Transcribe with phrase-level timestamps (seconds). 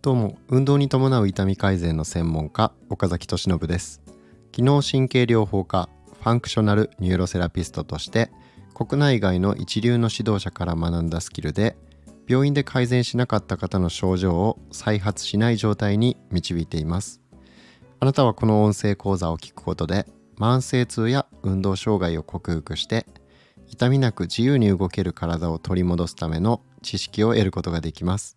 [0.00, 4.00] どうも運動に伴う痛み改善の専門家岡崎俊信です。
[4.52, 5.88] 機能神経療法科
[6.20, 8.30] ファンクショナルニューロセラピストとして
[8.74, 11.76] 国内外の一流の指導者から学んだスキルで
[12.26, 17.20] 病院で改善しなかった方の症状を再発しない状態に導いています。
[18.00, 20.06] あなたはこの音声講座を聞くことで
[20.38, 23.06] 慢性痛や運動障害を克服して
[23.68, 28.36] 痛みなく自由に動ける体を取り戻すための知識を得ることができます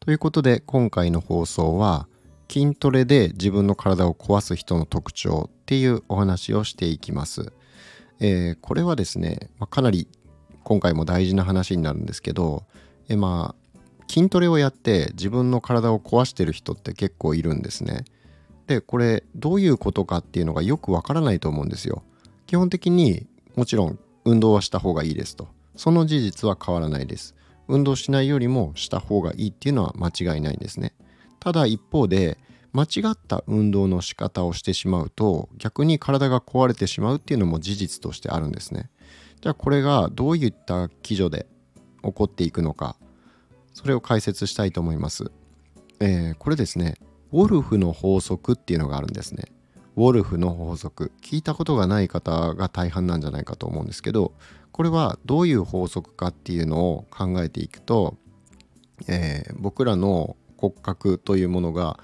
[0.00, 2.08] ということで今回の放送は
[2.50, 7.52] 筋トレで自分の体を壊す人の特徴っていうお話をしていきます。
[8.20, 10.06] えー、これはですね、まあ、かなり
[10.62, 12.64] 今回も大事な話になるんですけど、
[13.08, 13.64] えまあ
[14.08, 18.04] 筋トレをやって自分の体を壊してる人って結構いるんですね。
[18.66, 22.02] でこれどういうことかっていうのがよくわからないと思うんですよ。
[22.46, 23.26] 基本的に
[23.56, 25.48] もちろん運動はした方がいいですと。
[25.76, 27.34] その事実は変わらないです。
[27.68, 30.94] 運動しないよりもした方がいいっていうのは間違いないんですね。
[31.40, 32.38] ただ一方で
[32.72, 38.90] 間違った運動の仕方をしてしまうと逆に体が壊れてしまうっていうのも事実としてあるんですね。
[39.40, 41.46] じゃあこれがどういった基準で
[42.02, 42.96] 起こっていくのか
[43.72, 45.30] それを解説したいと思います。
[46.00, 46.96] えー、これですね
[47.32, 49.44] ウォルフの法則っていうのがあるんですね。
[49.96, 54.32] ウォルフの法則聞いたことがない方が大半なんじゃないかと思うんですけど
[54.72, 58.16] これはどういう法則かっていうのを考えていくと、
[59.06, 61.98] えー、僕らの骨格というものが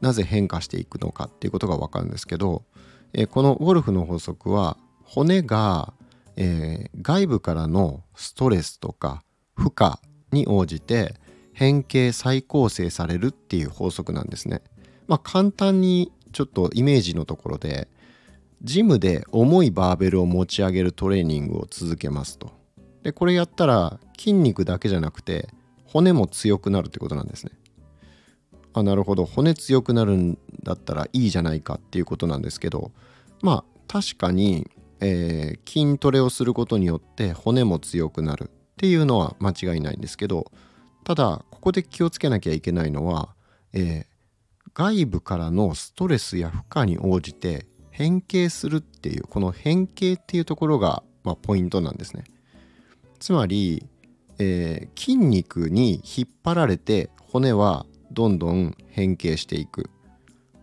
[0.00, 2.64] なぜ変化していくのかっていうことが分かるんですけど、
[3.12, 5.92] えー、このウォルフの法則は骨が、
[6.36, 9.22] えー、外部からのストレスとか
[9.54, 9.96] 負荷
[10.32, 11.14] に応じて
[11.52, 14.62] 変形再構成されるっていう法則なんですね。
[15.06, 17.88] まあ、簡単にちょっとイメージのところで
[18.62, 22.52] ジムで重いバーベルを持ち上げるトレーニングを続けますと。
[23.02, 25.48] でこれやったら筋肉だけじゃなくて
[25.84, 27.52] 骨も強くなるってことなんですね。
[28.72, 32.90] あなるほど骨強くなるんだったらいいじゃないかっていうことなんですけど
[33.40, 34.68] まあ確かに、
[34.98, 40.50] えー、筋トレをすることによって骨も強くなるっていうのは間違いないんですけど
[41.04, 43.34] ただここで気をつけなきゃいけないのは、
[43.72, 44.13] えー、
[44.72, 52.24] 外部からのストレスや負荷に応じて変形するっていうこの変形っていうところが、まあ、ポイントなんですね。
[53.20, 53.86] つまり、
[54.38, 59.90] えー、筋肉に引っ張られて骨はどんどん変形していく。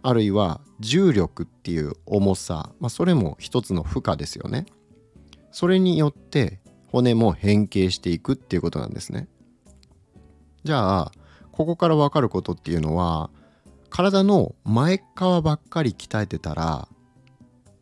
[0.04, 4.66] あるいは重力っていう重さ、まあ、それも一つの負荷ですよね。
[5.52, 9.28] それによって骨も変形していくっていうことなんですね。
[10.64, 11.12] じゃあ
[11.52, 13.30] ここから分かることっていうのは
[13.92, 16.88] 体の前側ばっかり鍛えてたら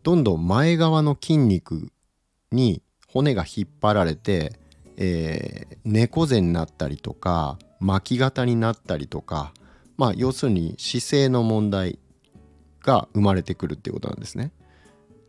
[0.04, 1.92] どんどん前側の筋肉
[2.52, 4.60] に骨が引っ張られて、
[4.98, 9.54] えー、猫背になったりとか巻き型になったりとか
[9.98, 12.00] まあ要するに姿勢の問題
[12.82, 14.52] が生まれてくるっていうことなんですね。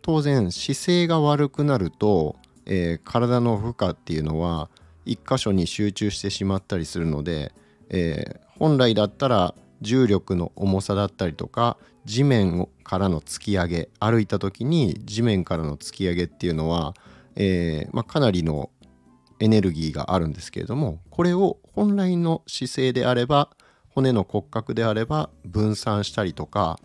[0.03, 4.71] 当然姿勢が悪くなると、えー、体の負荷っていうのは
[5.05, 7.53] 一箇所に集中してしまったりするので、
[7.91, 16.95] えー、本来だったら重力の重さだったりとか地面からの突き上げ歩いた時に地面からの突き上げっていうのは、
[17.37, 18.71] えー、まあ、かなりの
[19.39, 23.51] エネルギーがあるんですけれどもこれを本来の姿勢であれば
[23.89, 26.79] 骨の骨格であれば分散したりとか、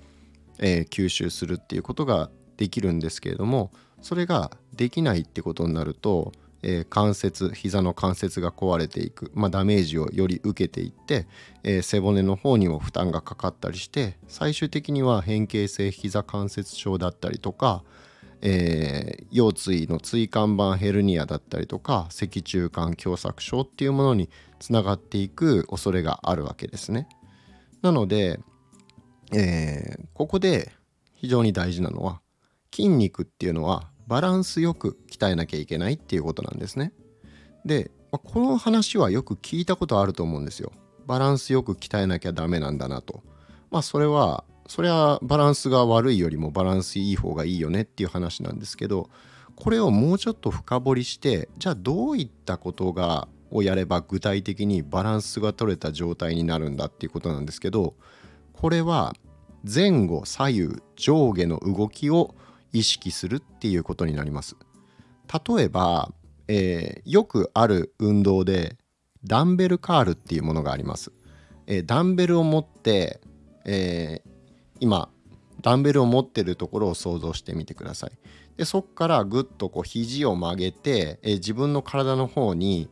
[0.60, 6.32] えー、吸収するっていうことができるんですけれどもそれができないってことになると
[6.68, 11.28] えー、関節膝の関節が壊れていく、まあ、ダメージをより受けていって、
[11.64, 17.84] えー、背骨の方にも負担がかかったりして最終的には変形性膝関節症だったりとか、
[18.42, 27.08] えー、腰椎の椎間板ヘルニアだったりとか脊柱管狭窄症っていうものにつながっていく恐れがあるわけですね。
[27.84, 28.40] なので、
[29.32, 30.72] えー、ここで
[31.14, 32.22] 非常に大事なのは
[32.74, 36.94] 筋肉っていうのはバランスよく鍛えなきゃいけないっていうことなんですね。
[37.66, 40.72] で、まあこの話はよく聞いたことあると思うんですよ。
[41.08, 43.24] バランスよく鍛えなきゃダメなんだなと。
[43.72, 49.10] まあそれはそれはバランスが悪いよりもバランスいい方がいいよねっていう話なんですけど
[49.56, 57.94] これをもうちょっと深掘りしてじゃあどういったことがをやれば具体的にバランスが取れた状態になるんだっていうことなんですけど
[58.54, 59.14] これは
[59.64, 62.36] 前後左右上下の動きを
[62.76, 64.58] 意識するっていうことになります。
[65.48, 66.12] 例えば、
[66.48, 68.78] えー、よくある運動で
[69.24, 71.12] ダンベルカールっていうものがあります。
[71.68, 73.22] えー、ダンベルを持って、
[73.66, 74.30] えー、
[74.82, 75.10] 今
[75.62, 78.12] ダンベルを持ってるところを想像してみてください。
[78.58, 82.90] でそっからぐっとこう肘を曲げて、えー、自分の体の方に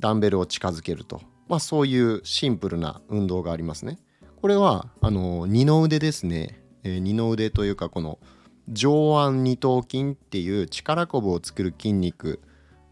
[0.00, 3.98] ダンベルを近づけると、まあ、そういうシンプルな運動がありますね。
[4.40, 8.18] これはあの二の腕ですね、えー、二の腕というかこの
[8.68, 12.40] 上腕二頭筋っていう力こぶを作る筋肉、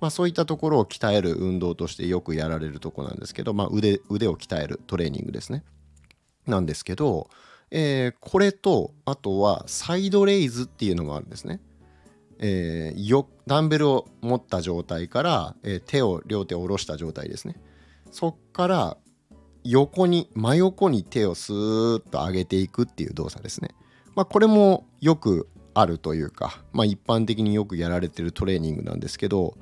[0.00, 5.65] まあ、そういったところを鍛える運動としてよくやられるとこなんですけど、まあ腕、腕を鍛えるトレーニングですね。
[6.47, 7.29] なんですけど、
[7.71, 11.61] えー、これとあとはサイドレイズっていうのがあるんですね。
[12.38, 17.56] えー、よダンベルを持った状態から、えー、手を両手を下ろした状態ですね。
[18.11, 18.97] そっから
[19.65, 23.70] 横に真横に手をスーッと上げていくっていう動作ですね。
[24.15, 29.56] まあ、これもよくあるというか、まあ、一般的によくやられてるトレーニングなんですけど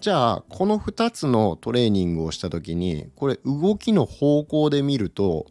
[0.00, 5.46] じゃあこの2つのトレーニングをした時にこれ動きの方向で見ると、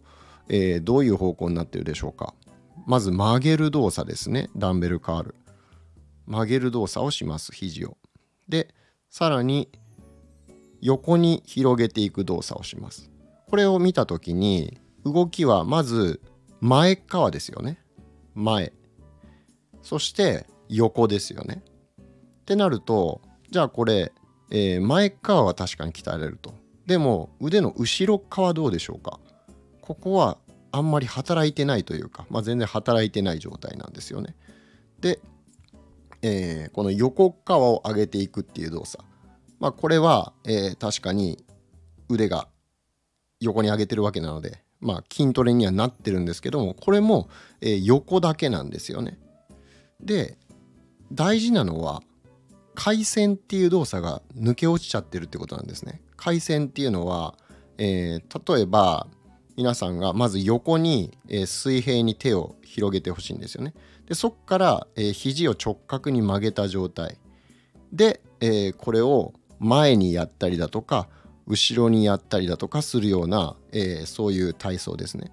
[0.49, 2.33] えー、どういう方向になってるでしょうか？
[2.85, 4.49] まず曲げる動作ですね。
[4.55, 5.35] ダンベルカール。
[6.27, 7.97] 曲げる動作をします肘を。
[8.47, 8.73] で
[9.09, 9.69] さらに
[10.81, 13.09] 横に広げていく動作をします。
[13.49, 16.21] これを見た時に動きはまず
[16.61, 17.79] 前側ですよね。
[18.35, 18.73] 前。
[19.85, 21.63] そして横ですよね。
[22.01, 23.21] ってなると
[23.51, 24.11] じゃあこれ、
[24.49, 26.53] えー、前側は確かに鍛えられると。
[26.87, 29.19] でも腕の後ろ側どうでしょうか？
[29.81, 30.39] ここは
[30.71, 34.35] あんまり働いてないというか、まあ、全然働いてない状態なんですよね。
[34.99, 35.19] で、
[36.23, 39.03] えー、この横側を上げていくっていう動作。
[39.59, 41.45] まあこれは、えー、確かに
[42.09, 42.47] 腕が
[43.39, 47.29] 横に上げてるわけなので、まあ、筋トレにはなってるんですけどもこれも、
[47.61, 49.19] えー、横だけなんですよね。
[50.01, 50.37] で
[51.11, 52.01] 大事なのは
[52.75, 56.01] 回線っていう動作が抜け落ちちゃってるってことなんですね。
[56.17, 57.35] 回線っていうのは、
[57.77, 59.07] えー、例えば
[59.55, 63.73] 皆さんがまず横に、えー、水平に手を広げてほしいんですよね。
[64.07, 67.17] でそこから、えー、肘を直角に曲げた状態
[67.93, 71.07] で、えー、これを前にやったりだとか
[71.47, 75.31] 後ろにやったりだとかするような、え、そういう体操ですね。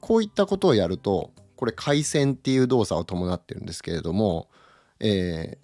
[0.00, 1.30] こういったことをやると
[1.62, 4.48] これ回線っていう動作を伴ってるんですけれども、
[4.98, 5.58] え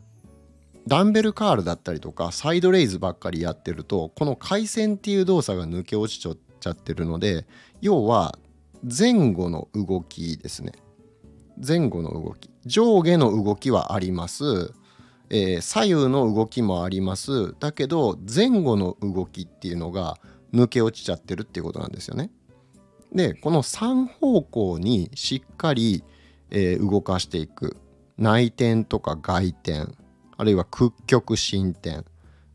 [0.77, 7.49] ー、ダンベルカールだったりとかサイドレイズばっかりやってるとこの回線っていう動作が抜け落ちちゃってるので
[7.81, 8.39] 要は
[8.85, 10.71] 前後の動きですね。
[11.61, 12.49] 前後の動き。
[12.65, 14.73] 上下の動きはあります。
[15.31, 17.57] えー、左右の動きもあります。
[17.59, 20.17] だけど前後の動きっていうのが
[20.55, 22.31] 抜け落ちちゃってるっていうことなんですよね。
[23.13, 26.05] でこの3方向にしっかり、
[26.51, 27.77] えー、動かしていく。
[28.19, 29.87] 内転とか外転
[30.39, 32.05] あるいは屈曲伸展、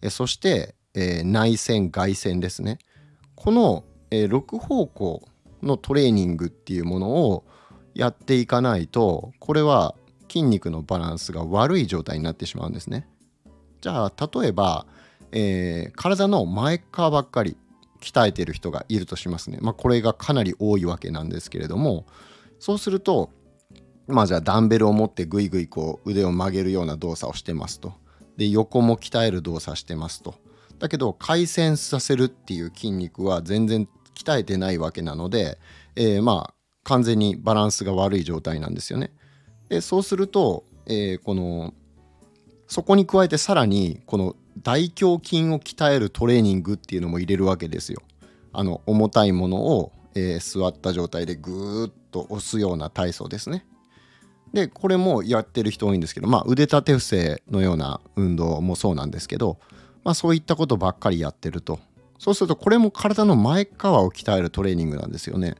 [0.02, 2.80] え、そして、えー、内旋外旋ですね。
[3.36, 5.28] この、えー、6方向
[5.62, 7.44] のトレーニングっていうものを
[7.94, 9.96] やっていかないとこれは
[10.30, 13.08] 筋肉のバランスが悪い状態になってしまうんですね。
[13.82, 14.86] じゃあ例えば、
[15.34, 17.58] えー、体の前側ばっかり
[18.04, 19.60] 鍛えてる人がいるとしますね。
[19.62, 22.06] まあ、これがかなり多いわけなんですけれども
[22.60, 23.30] そうすると
[24.08, 27.94] まあじゃあダンベルを持ってぐいぐいこう腕を曲げるような動作をしてますと。
[28.36, 30.36] で横も鍛える動作してますと。
[30.80, 35.58] だけど回旋させるっていう筋肉は全然鍛えてないわけなので、
[35.96, 36.54] えー、まあ
[36.84, 39.12] 完全にバランスが悪い状態なんですよね。
[39.70, 41.74] でそうすると、えー、この
[42.68, 48.02] そこに加えてさらにこの大胸筋を鍛えるトレーニングっていうのも入れるわけですよ。
[48.54, 53.66] あの重たいものを、えー、座った状態でぐーっと押すような体操ですね。
[54.54, 59.58] でこれもやってる人多いんですけど、まあ、腕立て伏せのような運動もそうなんですけど、
[60.04, 61.80] まあ、そういったことばっかりやってると
[62.20, 65.56] そうするとこれも体の前側を鍛えるトレーニングなんですよね。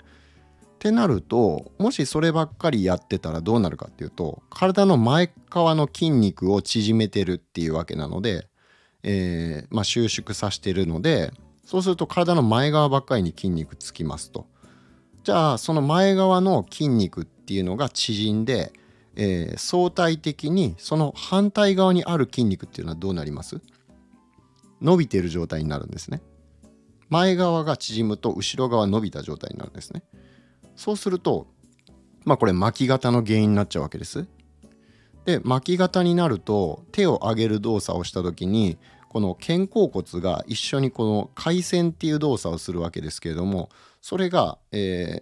[0.76, 8.48] ってなるともしそればっかりやってたらどうなるかっていうと体の前側の筋肉を縮めてるっていうわけなので、
[9.04, 11.32] えー、まあ、収縮させてるので
[11.66, 14.48] そうすると体の前側ばっかりに筋肉つきますと。
[15.24, 18.74] じゃあその前側の筋肉っていうのが縮んで、
[19.16, 23.62] えー、相対的にその反対側にある筋肉っていうのはどうなります？
[24.82, 26.22] 伸びてる状態になるんですね。
[27.10, 30.04] 前側が縮むと後ろ側伸びた状態になるんですね。
[30.76, 31.48] そうすると
[32.26, 34.28] まあこれ巻き型の原因になっちゃうわけです。
[35.24, 38.78] で巻き型になると手を上げる動作をした時に
[39.14, 43.70] この肩甲骨が一緒にこの回線っていう動作をするわけですけれども
[44.02, 45.20] それが、え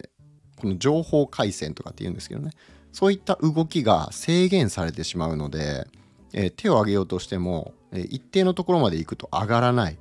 [0.56, 2.52] ー、この情報回線とかっていうんですけどね。
[2.90, 5.86] そういった動きが制限されてしまうので、
[6.32, 9.98] えー、手を上げようとしても、えー、一定のところまで行くと上がらない。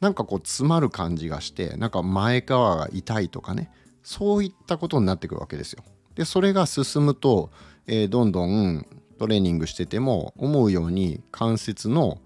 [0.00, 3.70] なんかこう詰まる感じがしてなんか前側が痛いとかね。
[4.04, 5.82] そういったことになってくるわけですよ。
[6.14, 7.50] でそれが進むと、
[7.88, 8.86] えー、どんどん
[9.18, 12.20] トレーニングしてても思うように関節の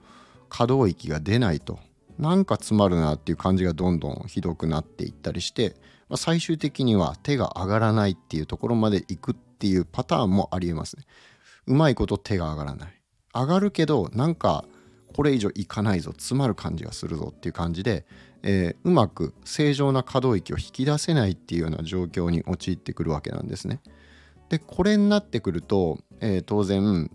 [0.48, 1.78] 可動域が出ないと
[2.18, 5.76] なんか詰まるなっていう感じがどんどんひどくなっていったりして、
[6.08, 11.04] まあ、最終的には手が上がらないっていうところまで行くっていうパターンもありえますね。
[11.66, 12.92] うまいこと手が上がらない。
[13.34, 14.64] 上がるけどなんか
[15.14, 18.04] これ以上いかないぞ詰まる感じがするぞっていう感じで、
[18.42, 23.80] えー、うまく正常な可動域を引き出せないっていうような状況に陥ってくるわけなんですね。
[24.48, 27.10] でこれになってくると、えー、当然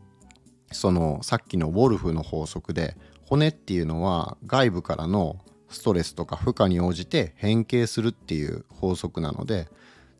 [0.72, 2.96] そのさっきのウォルフの法則で
[3.34, 9.70] 骨っていうのは外部からのストレスとか負荷に応じて変形するっていう法則なので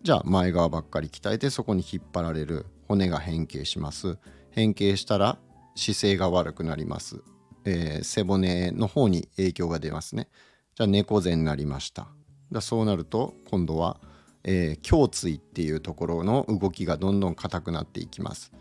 [0.02, 4.18] じゃあ前側ばっかり鍛えてそこに引っ張られる骨が変形します。
[4.50, 5.38] 変形したら
[5.76, 7.22] 姿勢が悪くなります、
[7.66, 10.28] えー、背骨の方に影響が出ますね。
[10.74, 12.08] じゃあ猫背になりました。
[12.52, 14.02] だそうなると今度は、
[14.44, 18.52] えー、胸椎っていうところの動きがどんどん硬くなっていきます。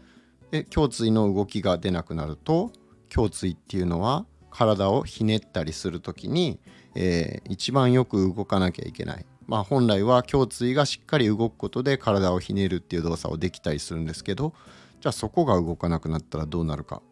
[0.51, 2.71] で胸椎の動きが出なくなると
[3.17, 6.61] 胸椎っていうのは体をひねったりする時に、
[6.95, 9.27] えー、一番よく動かなきゃいけない。
[9.47, 14.55] まあ、本来は胸椎がしっかり動くことで体をひねるっていう動作をできたりするんですけど
[15.01, 17.03] じゃあそこが動かなくなったらどうなるか。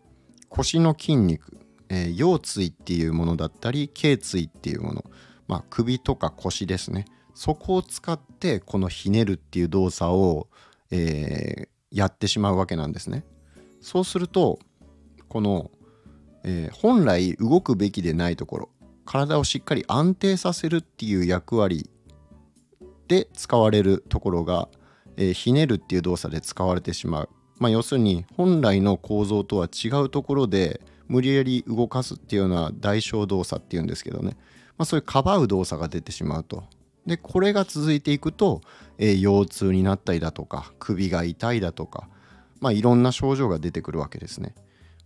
[0.48, 5.04] 腰の筋肉、えー、腰椎っていうものだったり頸椎っていうもの、
[5.48, 7.04] まあ、首とか腰ですね。
[7.34, 10.48] そこを使ってこのひねるっていう動作を、
[10.90, 13.24] えー、やってしまうわけなんですね。
[13.80, 14.58] そうすると
[15.28, 15.70] この
[16.44, 18.68] えー、本来動くべきでないところ
[19.04, 21.90] 体をしっかり安定させるっていう役割
[23.08, 24.68] で使われるところが、
[25.16, 27.28] えー、ひねるっていう動作で使われてしまう、
[27.58, 34.36] まあ、要するに本来の構造とは違うところで無理やり動かすっていうような代償動作っていうんですけどね、
[34.78, 36.62] まあ、そういうかばう動作が出てしまうと。
[37.04, 38.60] でこれが続いていくと、
[38.98, 42.08] えー、腰痛になったりだとか首が痛いだとか、
[42.60, 44.54] まあ、いろんな症状が出てくるわけですね。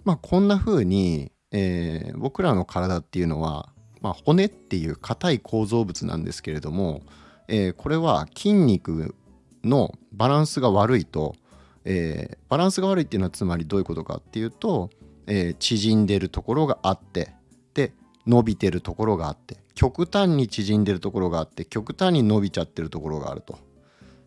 [0.05, 3.71] まあこんな風に、えー、僕らの体っていうのは、
[4.01, 7.03] まあ、骨っていう硬い構造物なんですけれども、
[7.49, 9.15] えー、これは筋肉
[9.65, 11.35] のバランスが悪いと、
[11.85, 14.91] えー、バランスが悪いっていうのはつまりどういうことかっていうと、
[15.27, 17.35] えー、縮んでるところがあって
[17.73, 17.93] で
[18.27, 23.59] 伸びてるところがあって極端に縮んでるところがあって極端に伸びちゃってるところがあると。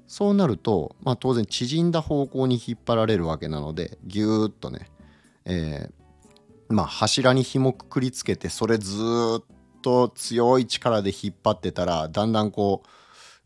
[0.07, 4.89] そうなると、まあ、当然縮んだ方向に引っ張られるわけなのでギューッとね
[5.47, 8.93] えー、まあ柱に紐くくりつけてそれず
[9.39, 9.43] っ
[9.81, 12.87] と強い力で引っ張ってたらだんだんこう、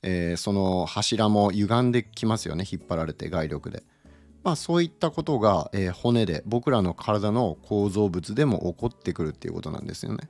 [0.01, 3.83] えー、その柱も歪んできますよね引っ張られて外力で。
[4.43, 10.27] まあそういったことが、えー、骨で僕らの体の構造物でも起こってくるっていうことなんですよね。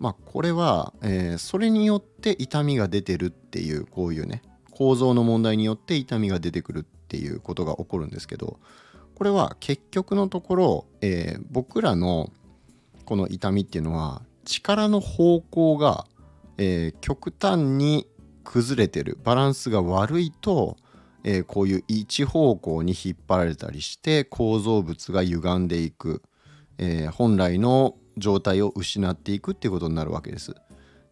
[0.00, 4.42] まあこれは、えー、それによって痛みが出てるっていうこういうね
[4.72, 8.58] 構造の問題によって痛みが出てくるっていうことが起こるんですけど
[9.20, 12.32] これは結局のところ、えー、僕らの
[13.04, 16.06] この痛みっていうのは力の方向が、
[16.56, 18.06] えー、極端に
[18.44, 20.78] 崩れてるバランスが悪いと、
[21.22, 26.22] えー、こういう一方向に引っ張られたりして構造物が歪んでいく、
[26.78, 30.54] えー、本来の状態を失っていくっていうことになるわけです。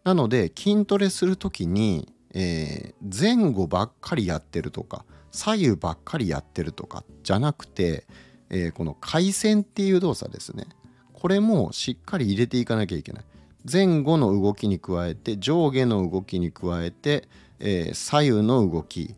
[0.03, 8.05] なので筋トレする時に、えー、前後ばっかりやってるとか左右ばっかりやってるとかじゃなくて、
[8.49, 10.65] えー、この回線っていう動作ですね。
[11.13, 13.23] これもしっかり入れていかなきゃいけない。
[13.69, 17.27] 前後の動きに加えて上下の動きに加えて、
[17.59, 19.15] えー、左右の動き。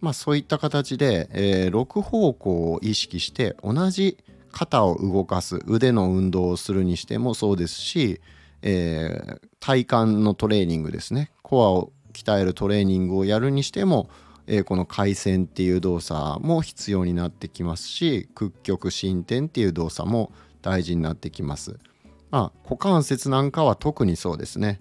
[0.00, 4.18] まあそういった形で、えー、6方向を意識して同じ
[4.52, 8.20] 肩を動かす腕の運動をするにしてもそうですし、
[8.62, 11.30] えー、体幹のトレーニングですね。
[11.42, 14.10] コアを鍛えるトレーニングをやるにしても
[14.50, 21.78] えー、この回線っていう動作も必要になってきますし屈曲伸展っていう動作も大事になってきます。
[22.30, 24.80] まあ、股関節なんかは特にそうですね。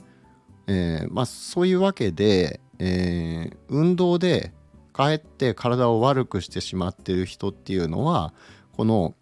[0.68, 4.54] えー、まあ、そういうわけで、えー、運動で
[4.94, 8.34] かえって体を悪くしてしまってる人っていうのは
[8.76, 9.16] この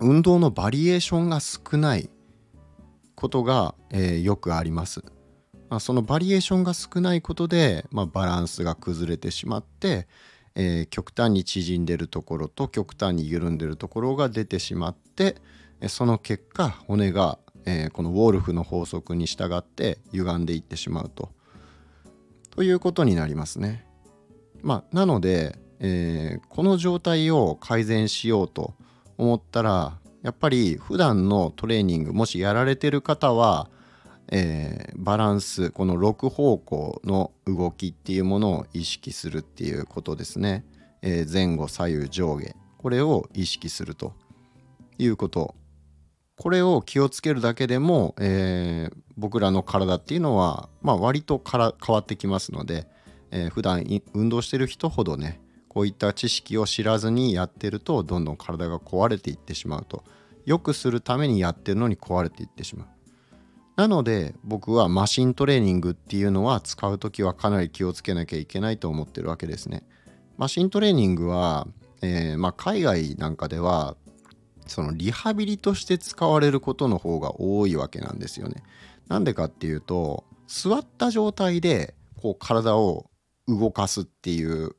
[0.00, 2.10] 運動のバリエーションが少ない
[3.14, 5.02] ことが、えー、よくあります。
[5.72, 10.06] まあ、そのバリエーションが少ないことで、まあ、バランスが崩れてしまって、
[10.54, 15.36] えー、極端に縮んでるところと極端に緩んでるところが出てしまって
[15.88, 21.30] その結果骨が、えー、このウォルフの法則に従って歪んでいってしまうと。
[22.50, 23.86] ということになりますね。
[24.60, 28.74] まあ、なので、えー、この状態を改善しようと
[29.16, 33.70] 思ったらやっぱり普段のトレーニングもしやられてる方は
[34.34, 40.64] えー、バランスこの6方向の動きっていうものを意識するっていうことですね、
[41.02, 42.56] えー、前後左右上下。
[42.78, 44.14] これを意識すると
[44.98, 45.54] いうこと。
[46.38, 52.88] これを気をつけるだけでも、えー、僕らの体っていうのは、まあ、割とから変わってきますので、
[53.30, 53.84] えー、普段
[54.14, 60.04] 運動してる人ほどねこういった知識を知らずにやってるとどんどん体が壊れていってしまうと。
[60.44, 62.91] 良くするためにやってるのに壊れていってしまう。
[63.76, 69.82] なので僕はマシントレーニングっていうのは使う時はかなり気をつけなきゃいけないと思ってるわけですね
[70.36, 71.66] マシントレーニングは、
[72.02, 73.96] えー、まあ、海外なんかでは
[74.66, 78.62] そのリハビリとして使われることの方が多いわけなんですよね。
[79.08, 83.10] なんでかっていうと座った状態でこう体を
[83.48, 84.76] 動かすっていう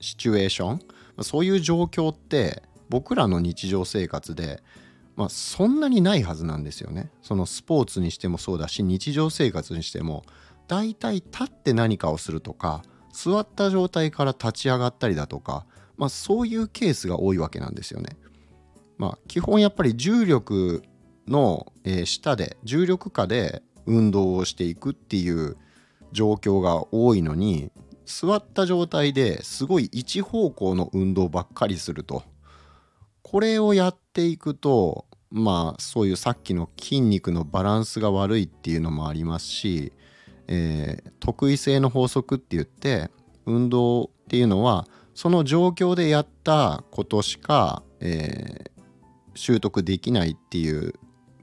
[0.00, 0.80] シチュエーション
[1.22, 4.62] そういう状況って僕らの日常生活で、
[5.20, 7.10] まあ、そんなにないはずなんですよね。
[7.20, 10.24] そのスポーツにしてもそうだし日常生活にしても
[10.66, 12.80] だいたい立って何かをするとか
[13.12, 15.66] 座った状態から立ち上がったりだとか、
[15.98, 18.16] まあ、そういうケースが多いわけなんですよね。
[18.96, 20.82] まあ、基本やっぱり重力
[21.28, 25.58] の、えー、下で重力下で運動をしていくっていう
[26.12, 27.70] 状況が多いのに
[28.06, 32.22] 座った状態ですごい一方向の運動ばっかりすると
[33.22, 39.92] これをやっていくとまあそういうさっきの筋肉のバランスが悪いっていうのもありますし、
[40.48, 43.10] えー、得意性の法則って言って
[43.46, 48.80] 運動っていうのはその状況でやったことしか、えー、
[49.34, 50.94] 習得できないっていう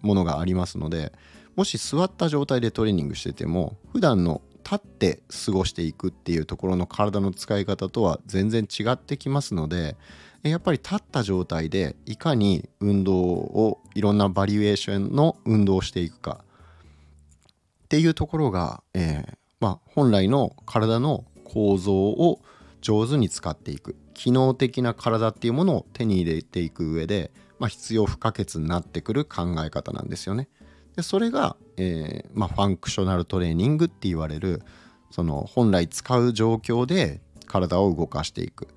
[0.01, 1.13] ものがありますので
[1.55, 9.95] もし座った状態でトレーニングしてても普段の立って過ごしていくっていうところの体の使い方とは全然違ってきますので
[10.43, 16.43] やっぱり立った状態でいかに運動をいろんなバリエーションの運動をしていくか
[17.85, 22.41] っていうところが、えー、まあ、本来の体の構造を
[22.81, 30.47] 上手に使っていく機能的な体っていうものを手に入れていく上でまあ、必要不可欠になってくる考え方なんですよね。
[30.95, 34.63] でそれが、えー、まあ、ファンクショナルトレーニングって言われる
[35.11, 38.67] その本来使う状況で体を動かしていく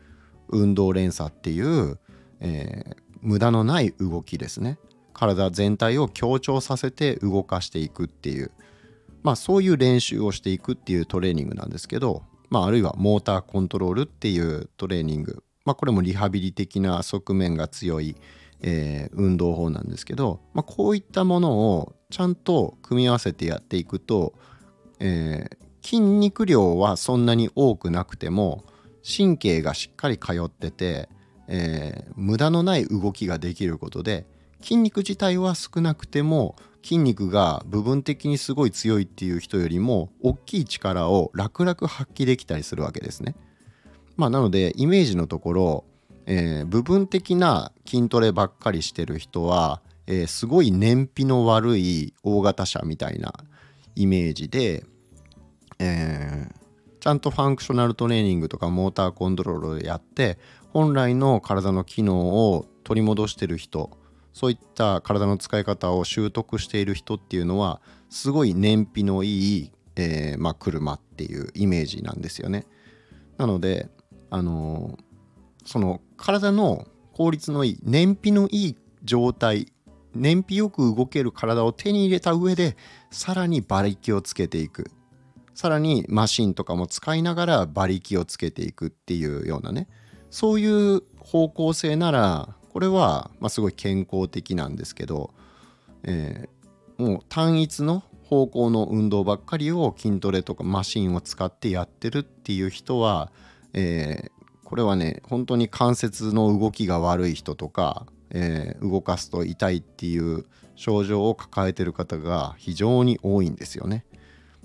[0.50, 1.98] 運動連鎖っていう、
[2.40, 4.78] えー、無駄のない動きですね。
[5.12, 8.50] 体全体を強調させて動かしていくっていう。
[9.22, 18.16] まあそういう練習をしていくっていうトレーニングなんですけど、まあ、あるいはモーターコントロールっていうトレーニング、まあ、これもリハビリ的な側面が強い
[18.62, 24.34] えー、運動法なんですけど、まあ、こういったものをちゃんと組み合わせてやっていくと、
[24.98, 28.64] えー、筋肉量はそんなに多くなくても
[29.04, 31.08] 神経がしっかり通ってて、
[31.48, 34.26] えー、無駄のない動きができることで
[34.62, 43.34] 筋肉自体は少なくても筋肉が部分的にすごい強いっていう人よりも大きい力を楽々発揮できたりするわけですね。
[44.16, 45.84] まあ、なのでイメージのところ
[46.32, 53.34] えー、部分的な筋トレばっかりしてる人は、えー、すごい燃費の悪い大型車みたいな
[53.96, 54.84] イメージで、
[57.00, 60.38] ちゃんとファンクショナルトレーニングとかモーターコントロールをやって
[60.72, 63.90] 本来の体の機能を取り戻してる人
[64.32, 72.66] そういった体の使い方を習得している人っていうのはすごい燃費のいい、えーまあ、車っていうイメージなんですよね。
[73.38, 73.88] なので
[74.30, 75.10] あのー
[75.64, 79.72] その体の効率のいい燃費のいい状態
[80.14, 82.76] 燃費よく動ける体を手に入れた上で
[83.10, 84.90] さらに馬力をつけていく
[85.60, 89.88] さらにマシンとかも使いながら馬力をつけていくっていうようなね
[90.30, 95.34] そういう方向性ならこれは、まあ、すごい健康的なんですけど、
[96.04, 103.30] えー、もう単一の方向の運動ばっかりを筋トレとかマシンを使ってやってるっていう人は、
[103.74, 104.30] えー、
[104.64, 114.06] これはね本当に関節の動きが悪い人とか、えー、動かすと痛いっていう症状を抱えてる方が非常に多いんですよね。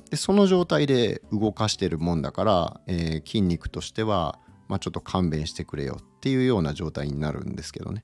[0.09, 8.03] でその状態で動かしてるもんだから、えー、筋肉としては、まあ、ちょっと勘弁してくれよっていうような状態になるんですけどね。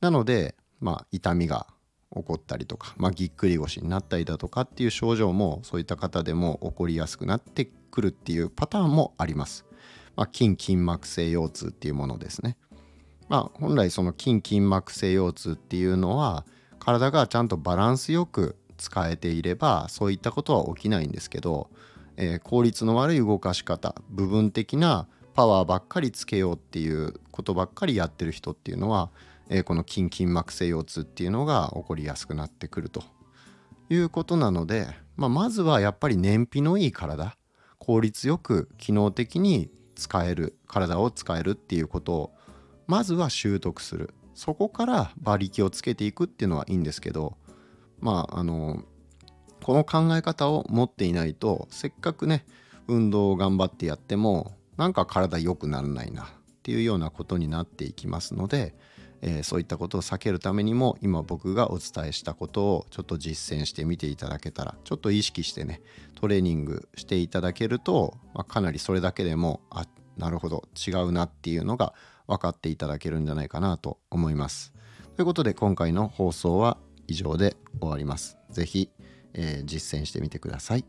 [0.00, 1.66] なので、まあ、痛みが
[2.14, 9.64] 起こったりとか、まあ、ぎっくり腰になったりだとかっていう症状もそういった方でも起こりやすくなってくるっていうパターンもあります。
[10.16, 12.56] まあ、筋筋膜性腰痛っていうものですね。
[13.28, 16.44] まあ、本来その筋筋膜性腰痛っていうのは
[16.78, 21.70] 体がちゃんとバランスよく使えていればそういったことは起きないんですけど、
[22.16, 29.10] えー、効率の悪い動かし方部分的なパワーばっかりつけようっていうことばっかりやってる人っていうのは、
[29.48, 33.02] えー、この筋筋膜性腰痛っていうのが起こりやすくなってくると。
[33.90, 37.36] いうことなので、まあ、まずはやっぱり燃費のいい体
[37.78, 42.32] 効率よく機能的に使える体を使えるっていうことを、
[42.86, 44.14] まずは習得する。
[44.34, 47.36] そこから馬力をつけていくっていうのはいいんですけど
[48.02, 48.82] まああの
[49.62, 52.44] この考え方を持っていないとせっかくね
[52.88, 56.26] 運動を頑張ってやってもなんか体良くならないなっ
[56.62, 58.74] ていうようなことになっていきますので、
[59.20, 65.80] えー、そういったことを避けるためにも今僕がお伝えしたことをちょっと実践してみていただけたらちょっと意識してね
[66.20, 69.86] トレーニングしていただけると、まあ、かなりそれだけでもあ
[70.16, 71.94] なるほど違うなっていうのが
[72.26, 74.72] 分かっていただけるんじゃないかなと思います。
[75.16, 78.36] ということで今回の放送は以上で終わります。
[78.50, 78.90] ぜひ、
[79.34, 80.84] えー、実践してみてください。